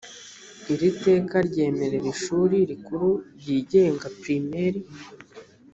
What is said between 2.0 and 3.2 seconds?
ishuri rikuru